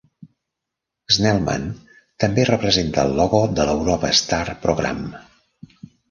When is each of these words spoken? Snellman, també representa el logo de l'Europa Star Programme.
Snellman, 1.17 1.65
també 2.23 2.45
representa 2.49 3.03
el 3.09 3.13
logo 3.19 3.41
de 3.59 3.67
l'Europa 3.71 4.09
Star 4.21 4.41
Programme. 4.65 5.21